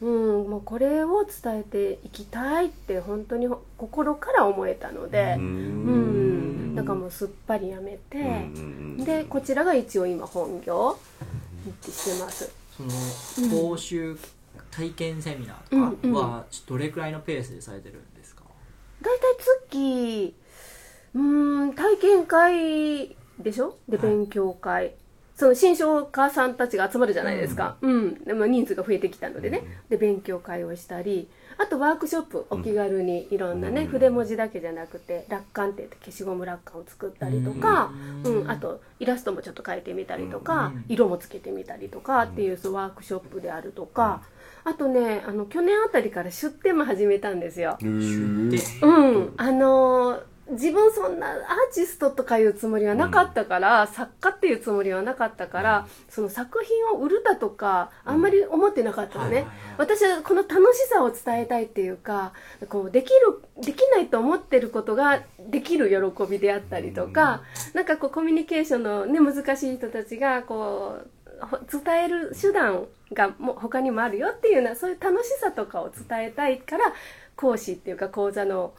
[0.00, 8.48] うん、もうこれを伝えていきたいって本当に心から思えたので、うん、だからもうすっぱりやめて、
[9.04, 10.98] で、こちらが一応今本業
[11.70, 12.52] ってしてます。
[12.76, 12.82] そ
[13.40, 14.18] の講習
[14.76, 18.42] 体験セミナーとかはどれくらいのペースでされてるんですか、
[19.00, 19.22] 大体
[19.70, 20.34] 月
[21.14, 23.78] うーん体験会でしょ？
[23.88, 24.06] ではい。
[24.08, 24.94] 勉強会、
[25.34, 37.92] その新商家さんたちが集まるじゃないですか、うんでも人数が増えてきたのでね、で勉強会をしたりあとワークショップお気軽にいろんなね、筆文字だけじゃなくて楽観って言って消しゴム楽観を作ったりとか、
[38.24, 44.22] うんあとイラストもちょっと描いてみたりとか、色もつけてみたりとかっていうそうワークショップであるとか
[44.66, 47.78] あとねあの去年あたりから出店も始めたんですよ。
[47.80, 48.50] へー。
[48.50, 49.34] でうん。
[49.36, 59.44] あのー自分そんなアーティストとかいうつもりはなかったから、作家っていうつもりはなかったから、その作品を売るだとかあんまり思ってなかったのね、
[59.76, 62.32] 私はこの楽しさを伝えたいっていうか
[62.68, 67.42] こうできるできないと思ってることができる喜びであったりとか、
[67.74, 71.15] なんかこうコミュニケーションの、ね、難しい人たちがこうほ
[71.70, 76.92] 伝える手段がもう他にもあるよっていうようなそういう楽しさとかを伝えたいから
[77.36, 78.72] 講師っていうか講座の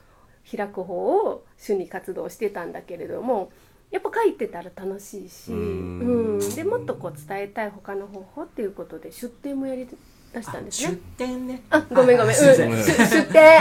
[0.50, 3.52] 開く方を主に活動してたんだけれども
[3.92, 9.88] やっぱ書いてたら楽しいし、うん、でもっとこう伝えたい他の方法っていうことで出展もやり
[10.38, 11.26] 出したんですね出。
[11.26, 12.38] 店ねあ、ごめんごめん。
[12.38, 13.60] うん、出店。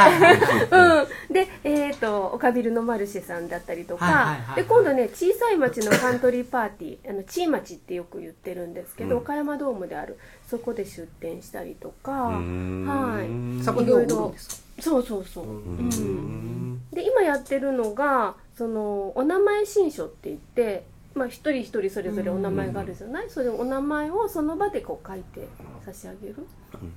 [0.70, 1.32] うん。
[1.32, 13.22] で、えっ、と、岡ビルのマルシェさんだったりとか、はいはいはいはいで、今度ね、小さい町のカントリーパーティー、あの、チー町ってよく言ってるんですけど、うん岡山ドームである、そこで出店したりとか、んは
[13.60, 13.64] い。
[13.64, 14.82] 作品を売るんですか？
[14.82, 15.44] そうそうそう。
[15.44, 16.80] ううんん。
[16.92, 20.84] で、今やってるのが、その、お名前新書って言って、
[21.16, 25.48] まあ、一人一人それぞれお名前があるじゃない、それお名前をその場でこう書いて
[25.84, 26.46] 差し上げる、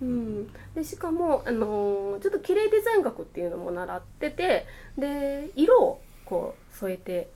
[0.01, 4.65] うん、でしかも、あのーちょっと綺麗デザイン学っていうのも習ってて
[4.97, 7.29] で色をこう添えて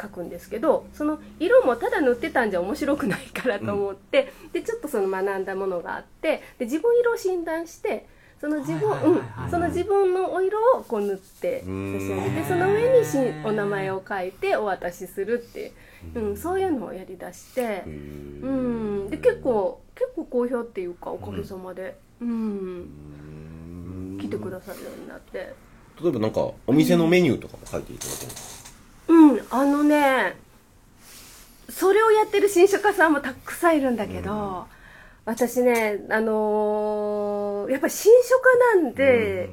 [0.00, 8.06] 書くんですけどその色もただ塗ってたんじゃ面白くないからと思って、でちょっとその学んだものがあってで自分色を診断して
[8.40, 9.50] その自分うん。
[9.50, 15.72] その自分のお色をこう塗って差し上げてその上にしお名前を書いてお渡しするって、
[16.14, 17.84] うん、そういうのをやりだして。
[17.86, 24.18] うん、で結構結構好評っていうかおかげさまで、うん。
[24.18, 25.54] 来てくださるようになって。
[26.02, 28.32] 例えばなんかお店のメニューとかも書いていただける
[29.08, 29.40] うん。
[29.50, 30.34] あのね
[31.68, 34.66] それをやってる新書家さんもたくさんいるんだけど、
[35.24, 38.36] 私ねあのーやっぱり新書
[38.74, 39.50] 家なんで、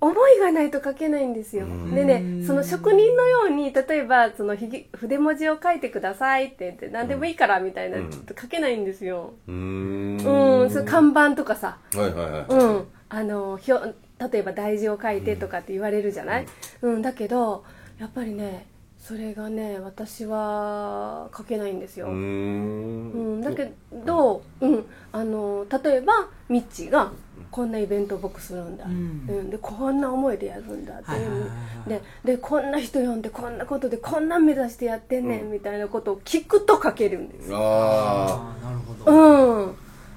[0.00, 1.64] 思いがないと書けないんですよ。
[1.64, 1.94] うん。
[1.94, 8.10] でね、その職人のように、例えば、その筆文字を書いてくださいって言って、何でもいいからみたいな、うん。
[8.10, 9.34] 書けないんですよ。
[9.48, 10.04] うーん。
[10.24, 12.46] うん、看板とかさ、はいはいはい。
[12.48, 13.80] うん、あのひょ
[14.18, 16.46] 例えば大字を書いてとかって言われるじゃない、
[16.82, 17.64] うんだけど
[17.98, 18.66] やっぱりね
[19.06, 23.40] それがね私は書けないんですよ、うん。
[23.40, 24.66] んだけど、う？
[24.66, 26.14] ん、あの例えば
[26.48, 27.12] ミッチーが
[27.50, 28.96] こんなイベント僕するんだ、ううん。
[29.42, 31.46] んでこんな思いでやるんだって、はいはいはいは
[31.86, 31.88] い。
[31.90, 39.74] ででこんな人呼んでこんなことでこんなん目指してやってんねん、みたいなことを聞くと書けるんですああなるほど、うん、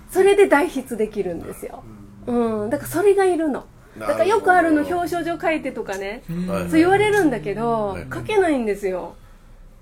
[0.09, 1.83] それで代筆できるんですよ、
[2.25, 3.65] うん、だからそれがいるの
[3.99, 6.23] だからよくあるの表彰状書いてとかね。
[6.27, 8.07] そう言われるんだけどはい。
[8.13, 9.15] 書けないんですよ。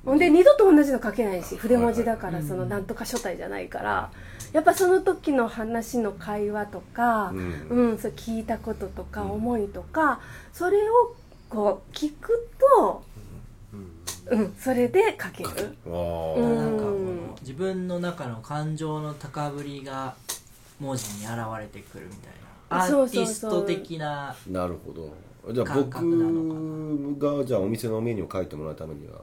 [0.06, 4.12] ほんで二度と同じの書けないし筆文字だからそのなんとか書体じゃないから。
[4.54, 10.22] やっぱその時の話の会話とか、ううんんそう聞いたこととか思いとか
[10.54, 11.14] それを
[11.50, 12.48] こう聞く
[12.78, 13.04] と、
[14.28, 15.76] うん、それで書ける。
[15.86, 15.90] う
[16.40, 20.16] んなんかこの自分の中の感情の高ぶりが
[20.80, 22.36] 文字に現れてくるみたいな
[22.70, 25.84] アそうーテそうそうィスト的ななるほどじゃあ感
[27.18, 29.22] 僕がじゃあお店のメニューを書いてもらうためには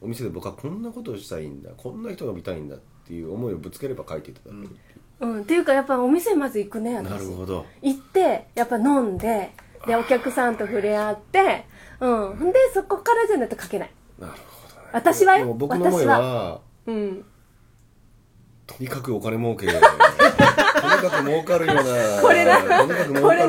[0.00, 7.10] お店で僕はこんなことをしたいんだこんな人が見たいんだっていう思いをぶつければ書いていただけるっていううん、っていうかやっぱお店まず行くね私。
[7.10, 7.66] なるほど。
[7.82, 9.52] 行ってやっぱ飲んで
[9.86, 11.66] でお客さんと触れ合って
[12.00, 12.52] うん。
[12.52, 13.90] でそこからじゃないと書けない。
[14.18, 14.88] なるほどね。
[14.92, 15.52] 私はよ。
[15.52, 16.60] 僕の思いは。
[16.86, 17.24] うん。
[18.66, 19.66] とにかくお金儲け
[20.98, 21.82] とにかく儲かるような
[22.22, 22.58] これだ。
[22.58, 23.40] とにかく儲かる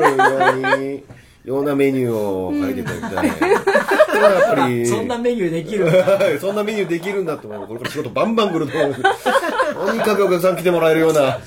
[0.74, 1.04] うに
[1.44, 5.98] ようなメニューを書いていただきたい、 それはやっぱりそんなメニューできるんだ。
[5.98, 7.66] は いそんなメニューできるんだって思う。
[7.66, 8.94] これから仕事バンバン来ると思う。
[8.94, 11.38] とにかくお客さん来てもらえるような。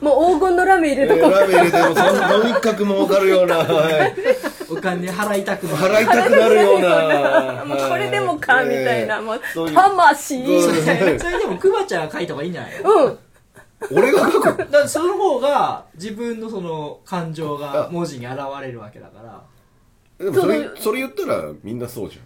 [0.00, 4.14] もう黄金のラメ入れとこう、ラーメン入れてもそんとにかく儲かるような、はい、
[4.70, 5.94] お金払いたくなる。
[5.96, 7.64] 払いたくなるような。
[7.66, 10.62] もうこれでもかみたいな、もう魂。
[10.62, 11.18] そうですね。
[11.18, 13.04] それでもくまちゃんが書いた方がいいんじゃないの？
[13.04, 13.18] うん
[13.92, 19.42] 俺が書く だからその方が自分のその感情が文字に現れるわけだから。
[20.18, 22.20] でもそれそれ言ったらみんなそうじ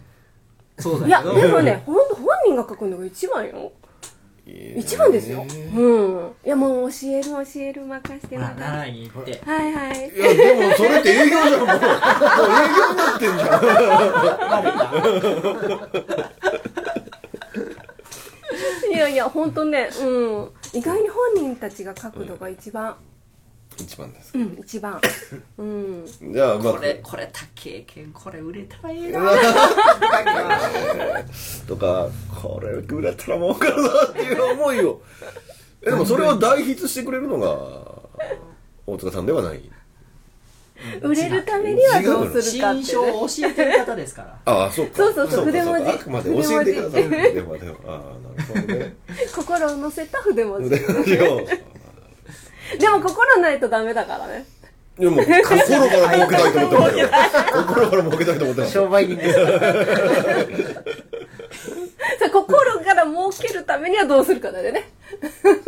[0.77, 3.71] そうだいやけどでもねほんと本人が書くのが一番よ。
[4.47, 6.31] ゃん一番ですよ、えうん。
[6.45, 9.41] いやもう教える教える任してほらまた習いに行って。
[9.43, 10.09] はいはい。
[10.09, 11.51] いやでもそれって営業じゃん。
[11.51, 11.79] もうもう営
[12.77, 13.47] 業になってんじゃ
[18.91, 18.91] ん。
[18.93, 22.97] いやいや本当ねうん意外に本人たちが書くのが一番。
[23.77, 24.99] 一番ですうん一番。
[25.57, 26.05] うん。
[26.33, 26.73] じゃあまあ。
[26.73, 29.21] これこれ高経験これ売れたらいいな。
[31.65, 32.09] とか
[32.41, 35.01] これ売れたら儲かるなっていう思いを。
[35.81, 37.47] えでもそれを代筆してくれるのが
[38.85, 39.71] 大塚さんではない
[41.01, 44.39] 売れるためにはどうするかって、新書ね、を教えてる方ですから。
[44.45, 44.97] ああそうか。
[44.97, 45.39] そうそうそう。
[45.39, 45.91] か筆文字。
[45.91, 47.03] あくまで教えてください。
[47.03, 47.65] 筆文字。
[47.65, 48.95] ああなるほどね
[49.33, 50.69] 心を乗せた筆文字。
[50.69, 50.79] で
[52.89, 53.01] も。
[53.01, 54.45] 心ないとダメだからね。
[54.97, 57.09] いやもう心から儲けたいと思ってますよ。
[57.67, 59.39] 心から儲けたいと思ってます商売人です
[62.29, 64.89] 心から儲けるためにはどうするかだよね。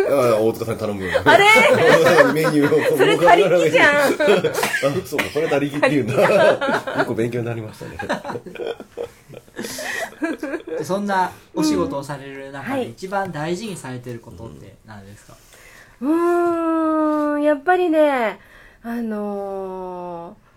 [0.09, 1.45] ああ大塚さんに頼むよあれ？
[2.33, 4.11] メニューをそれ他力じゃん。
[4.11, 4.15] あ
[5.05, 6.13] そうかこれ他力っていうんだ
[6.95, 7.97] 結構勉強になりましたね。
[10.77, 12.85] で そんなお仕事をされる中はい。
[12.85, 15.33] で一番大事にされてることって何ですか、
[16.01, 18.39] うーんやっぱりね
[18.83, 20.47] あのー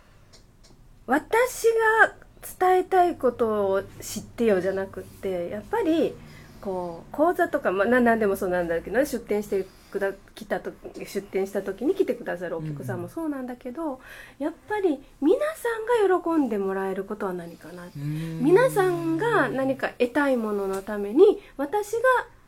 [1.07, 1.65] 私
[2.05, 2.13] が
[2.59, 6.15] 伝えたいことを知ってよじゃなくってやっぱり
[6.61, 14.01] こう講座とか、まあ、な何でもそうなんだけど、ね、出店してくだ来たと出店した時に来てくださるお客さんもそうなんだけど、
[14.39, 17.89] やっぱり皆さんが喜んでもらえることは何かな。
[17.95, 21.99] 皆さんが何か得たいもののために私が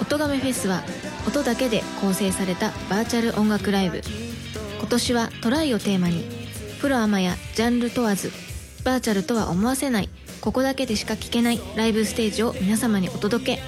[0.02, 0.84] 音亀フェスは
[1.30, 4.02] 音だけで構成されたバーチャル音楽ライブ。
[4.80, 6.24] 今年はトライをテーマに
[6.82, 8.32] プロアマやジャンル問わず
[8.84, 10.10] バーチャルとは思わせない
[10.42, 13.62] ここだけでしか聴けないライブステージを皆様にお届け。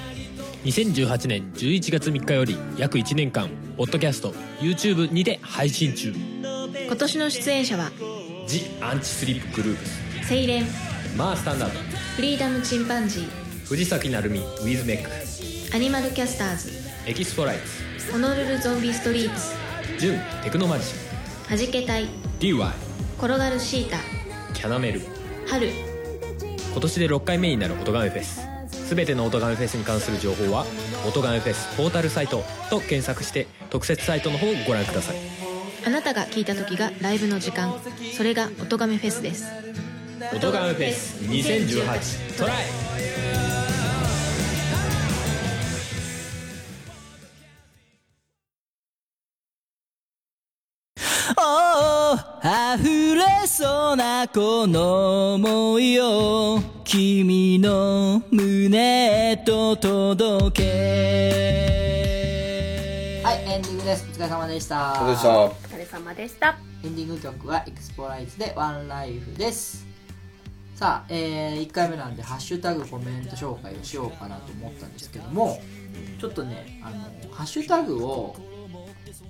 [0.64, 6.12] 2018年11月3日より約1年間ポッドキャスト YouTube にて配信中。
[6.12, 7.92] 今年の出演者は
[8.48, 9.86] 「ジ・アンチスリップグループ。
[10.24, 10.66] スセイレン」
[11.16, 11.78] 「マースタンダード」
[12.16, 15.76] フリーダムチンパンジー藤崎鳴海ウィズメック。
[15.76, 18.12] アニマルキャスターズエキスポライツ。
[18.12, 19.54] ホノルルゾンビストリーツ。
[19.98, 20.94] ジュンテクノマジシ
[21.48, 22.06] はじけたい。
[22.38, 22.70] DY
[23.18, 23.98] 転がるシータ。
[24.54, 25.00] キャナメル。
[25.48, 25.70] 春。
[26.72, 28.42] 今年で6回目になる音ガメフェス。
[28.94, 30.64] 全ての音ガメフェスに関する情報は
[31.08, 35.16] 「音ガメフェスポータルサイト」と検索して特設サイトの方をご覧ください。
[35.84, 37.74] あなたが聴いた時がライブの時間。
[38.16, 39.46] それが音亀フェスです。
[40.32, 43.51] 音ガメフェス2018トライ
[54.28, 60.62] この想いを君の胸へと届け。
[63.24, 64.06] はいエンディングです。
[64.12, 64.94] お疲れ様でした。
[64.94, 65.40] そうでした。
[65.40, 66.56] お疲れ様でした。
[66.84, 69.84] エンディング曲はエクスポライズでワンライフです。
[70.76, 75.60] さあ、えー、1回目なんでハッシュタグコメント紹介をしようかなと思ったんですけども
[76.20, 76.98] ちょっとねあの
[77.32, 78.34] ハッシュタグを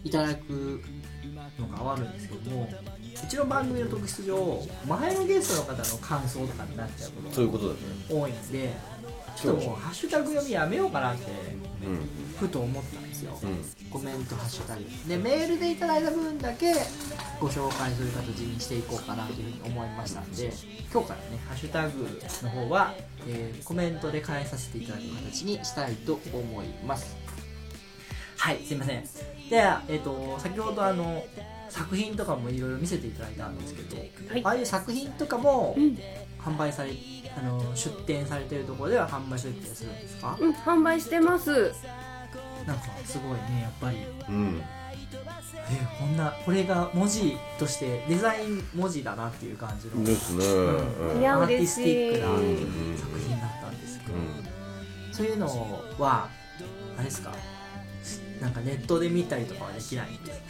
[0.04, 0.82] いただく
[1.58, 2.68] のがあるんですけども
[3.22, 7.78] うちの番組の特質上前のゲストの方の感想とかになっちゃうことがそういうことだね。
[8.10, 8.74] 多いんで
[9.36, 11.24] ちょっともうハッシュタグ読みやめようかなって
[11.84, 12.08] うん
[12.38, 13.90] ふと思ったんですよ、うん。
[13.90, 14.84] コメントハッシュタグ。
[15.08, 16.74] でメールでいただいた分だけ
[17.40, 20.52] ご紹介する形にしていこうかなというふうに思いましたんで
[20.92, 22.94] 今日からねハッシュタグの方は、
[23.26, 27.16] えーコメントで返させていただく形にしたいと思います。
[28.36, 29.04] はいすいません。
[29.48, 31.24] では、えっと先ほどあの
[31.72, 34.44] 作品とかもいろいろ見せていただいたんですけど、はい。
[34.44, 35.98] ああいう作品とかもうん。
[36.38, 36.90] 販売され
[37.36, 41.72] あの出店されてるところでは販売されてたりするんですか、うん販売してます。
[42.66, 43.98] なんかすごいねやっぱり。
[44.28, 44.60] うん。
[45.70, 50.44] えこんなこれが文字としてデザイン文字だなっていう感じのですね。
[50.44, 51.26] うん。
[51.26, 55.14] アーティスティックなうん作品だったんですけど、うん。
[55.14, 55.46] そういうの
[56.00, 56.28] は
[56.96, 57.32] あれですか？
[58.40, 60.46] なんかネットで見たりとかはできないんですか？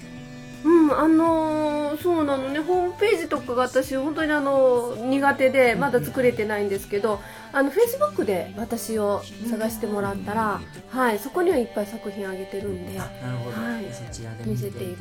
[0.65, 2.61] うんあのーそうなのね。
[2.61, 7.21] ホームページとかが私本当にあの苦手でまだ作れてないんですけど
[7.53, 10.61] あのフェイスブックで私を探してもらったら、
[10.91, 13.85] はいそこにはいっぱい作品あげてるんではあなるほど、はい。
[13.93, 14.97] そちらで見ていただい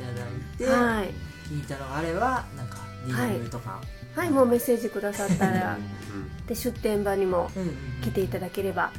[0.58, 1.04] てい、は
[1.48, 3.80] 気に入ったのがあればなんか DM とか、
[4.24, 5.78] い、もうメッセージくださったら
[6.46, 7.50] で出店場にも
[8.02, 8.92] 来ていただければ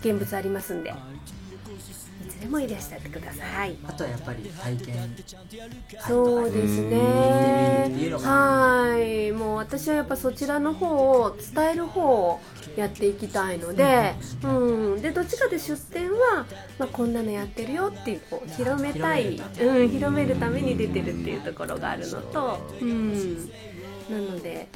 [0.00, 0.90] 現物ありますんで。
[0.90, 0.92] い
[2.40, 3.76] つでもいらっしゃってください。
[3.86, 5.16] あとはやっぱり体験
[6.06, 8.10] そうですね。
[8.18, 9.32] はい。
[9.32, 10.86] もう私はやっぱそちらの方
[11.22, 12.40] を伝える方を
[12.76, 16.46] やっていきたいので、うん、でどっちかで出店は、
[16.78, 23.50] まあ、こんなのやってるよっていうこう広めたいうん、広めるために出てるっていうところがあるのと、うん、
[24.10, 24.68] なので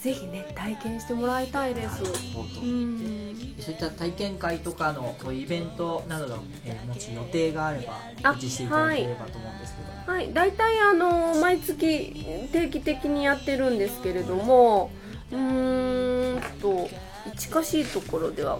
[0.00, 2.02] ぜひね体験してもらいたいです。
[2.02, 3.56] うん。
[3.60, 14.90] そういった体験会とかのそうイベントなどの、えーもし予定があればあ告知していただければと思うんですけど、はい、大体あの毎月定期的にやってるんですけれども
[15.32, 16.88] うーんと
[17.36, 18.58] 近しいところでは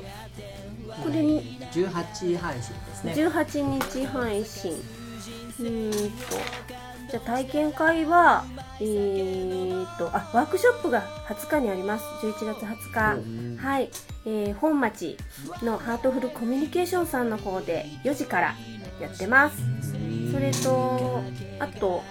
[1.02, 3.12] これに18配信ですね。
[3.14, 4.72] 18日配信。
[5.58, 6.36] うーんと
[7.10, 8.44] じゃあ体験会は
[8.78, 12.04] えー、とあワークショップが20日にあります。
[12.22, 13.62] 11月20日。
[13.62, 13.90] はい、
[14.26, 15.16] えー本町
[15.62, 18.54] のハートフルコミュニケーションさんの方で4時から
[19.00, 19.56] やってます。
[20.30, 21.22] それと
[21.58, 22.02] あと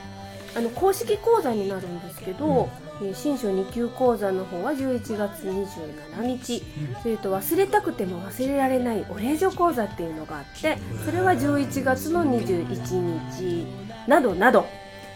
[0.55, 2.69] あの公式講座になるんですけど、
[3.01, 6.63] えー新書2級講座の方は11月27日、
[7.03, 13.67] それと忘れたくても忘れられないお礼状講座っていうのがあってそれは11月の21日
[14.07, 14.65] などなど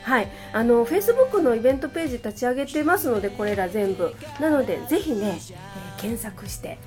[0.09, 4.15] はい、あの Facebook のイベントページ立ち上げてますのでこれら全部。
[4.39, 6.77] なのでぜひね、えー検索して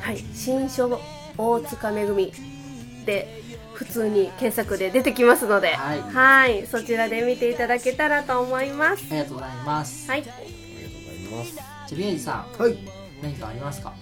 [0.00, 1.00] はい、新書
[1.38, 2.32] 大塚めぐみ
[3.06, 6.00] で普通に検索で出てきますので、はい。
[6.00, 6.66] はい。
[6.66, 9.04] そちらで見ていただけたらと思います。
[9.10, 10.36] ありがとうございます、はい、じゃあ
[11.92, 12.62] 宮治さん。
[12.62, 12.76] はい。
[13.22, 13.94] 何かありますか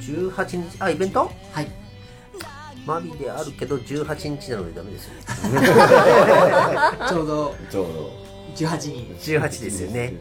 [0.00, 1.30] ？18日あイベント？
[1.52, 1.83] はい
[2.86, 5.14] マビであるけど18日なのでダメですよ。
[5.14, 5.20] ね
[7.08, 8.10] ちょうどちょうど
[8.56, 10.14] 18人18ですよね。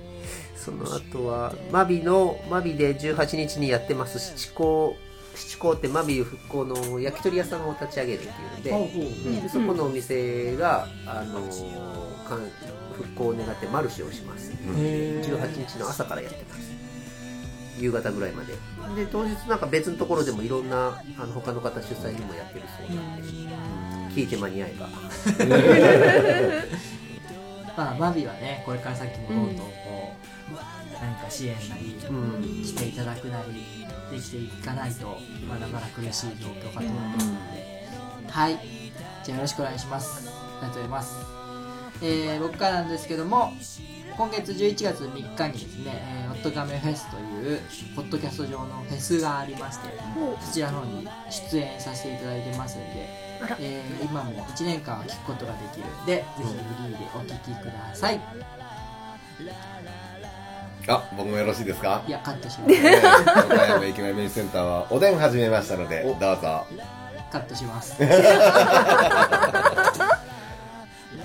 [0.56, 4.96] その後はマビのマビで18日にやってます七甲
[5.36, 8.86] 七甲ってマビ復興の焼き鳥屋さんを立ち上げるっていうので、ほうほ
[9.40, 9.42] う。
[9.42, 11.42] でそこのお店が、あの
[12.94, 14.52] 復興を願ってマルシェをします。
[14.52, 15.26] へー。
[15.26, 16.73] 18日の朝からやってます
[17.78, 18.54] 夕方ぐらいまで。
[18.96, 23.24] で当日なんか別のところでもいろんなあの他の方主催にもやってるそうなんで、
[24.14, 24.90] 聞いて間に合えば。
[27.76, 30.14] まあマビはねこれから先もどんどんこ
[30.52, 30.56] う、
[31.02, 35.18] 何か支援なり、うんしていただくなりできていかないと
[35.50, 37.18] まだまだ苦しい状況かと思うの
[37.54, 37.88] で、
[38.30, 38.60] はい。
[39.24, 40.30] じゃあよろしくお願いします。
[40.64, 41.18] ありがとうございます、
[42.02, 43.54] えー僕からなんですけども
[44.16, 47.24] 今月11月3日にですね、えー、オットガメフェスという
[47.96, 49.90] ポッドキャスト上のフェスがありまして
[50.42, 51.08] そちらの方に
[51.52, 52.90] 出演させていただいてますので、
[53.60, 56.50] えー今も1年間は聞くことができるんでぜひフ
[56.88, 58.20] リーでお聞きください。
[60.88, 62.04] あ僕もよろしいですか？
[62.08, 62.74] いやカットします。
[62.76, 66.66] えー岡山駅前メインセンターはおでん始めましたのでどうぞ。
[67.32, 67.96] カットします。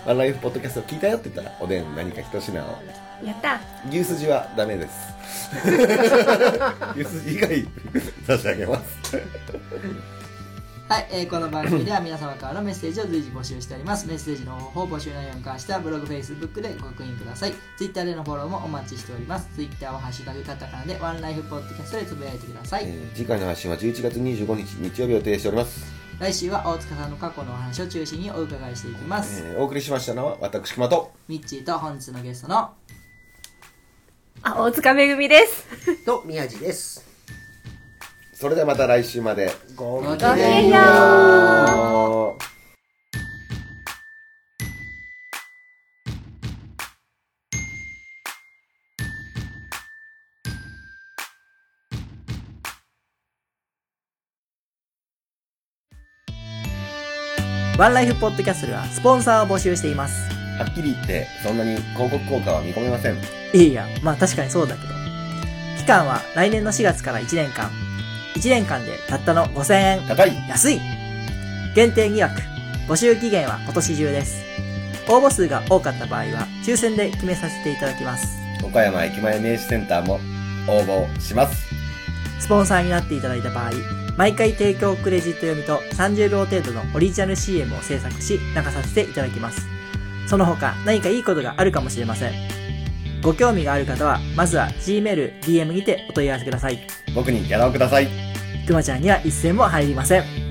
[0.06, 2.78] ワンライフポッドキャスト聞いたよって言ったらおでん何か一品を。
[3.22, 3.60] やった。
[3.90, 5.17] 牛すじはダメです
[6.96, 7.66] 牛すじ以外
[8.26, 9.16] 差し上げます
[10.88, 14.06] はい、えーこの番組では皆様からのメッセージを随時募集しております。
[14.06, 17.52] メッセージの方法、募集内容に関してはブログ、フェイスブックでご確認ください。
[17.76, 19.50] Twitter でのフォローもお待ちしております。
[19.54, 22.84] Twitter はハッシュタグカタカナでワンライフポッドキャストでつぶやいてください。
[22.86, 25.84] えー次回の配信は11月25日日曜日を予定しております、
[26.20, 29.42] 来週は大塚さんの過去のお話を中心にお伺いしていきます。
[29.44, 32.70] えーお送りしましたのは私熊とミッチーと本日のゲストの
[34.42, 36.04] あ大塚めぐみです。
[36.04, 37.04] と宮地です。
[38.32, 39.52] それではまた来週まで。
[39.74, 42.48] ごごきごきげんよう。
[57.78, 60.37] ワンライフポッドキャストではスポンサーを募集しています。
[60.58, 63.16] はっきり言ってそんなに広告効果は見込めません
[63.54, 64.94] いやいや、まあ確かにそうだけど。
[65.78, 67.70] 期間は来年の4月から1年間。
[68.34, 70.06] 1年間でたったの5000円。
[70.06, 70.80] 高い安い
[71.74, 72.42] 限定2枠。
[72.88, 74.42] 募集期限は今年中です。
[75.08, 78.38] 応募数が多かった場合は抽選で決めさせていただきます。
[78.62, 80.20] 岡山駅前名刺センターも
[80.66, 81.66] 応募します
[82.38, 83.70] スポンサーになっていただいた場合、
[84.16, 89.77] 毎回提供クレジット読みと30秒程度のオリジナル CM を制作し流させていただきます。
[90.28, 92.32] その他何かいいことがあるかもしれません。
[93.22, 96.78] ご興味がある方は、まずは Gmail、DM にてお問い合わせください。
[97.14, 98.08] 僕にギャラをください
[98.66, 100.47] くまちゃんには一銭も入りません。